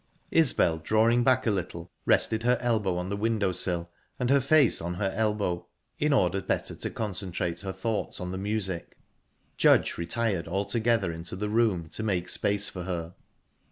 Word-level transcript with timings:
Isbel, 0.31 0.79
drawing 0.79 1.23
back 1.23 1.45
a 1.45 1.51
little, 1.51 1.91
rested 2.07 2.41
her 2.41 2.57
elbow 2.59 2.95
on 2.97 3.09
the 3.09 3.15
window 3.15 3.51
sill 3.51 3.87
and 4.17 4.31
her 4.31 4.41
face 4.41 4.81
on 4.81 4.95
her 4.95 5.13
elbow, 5.15 5.67
in 5.99 6.11
order 6.11 6.41
better 6.41 6.73
to 6.73 6.89
concentrate 6.89 7.61
her 7.61 7.71
thoughts 7.71 8.19
on 8.19 8.31
the 8.31 8.37
music. 8.39 8.97
Judge 9.57 9.99
retired 9.99 10.47
altogether 10.47 11.11
into 11.11 11.35
the 11.35 11.49
room, 11.49 11.87
to 11.89 12.01
make 12.01 12.29
space 12.29 12.67
for 12.67 12.85
her. 12.85 13.13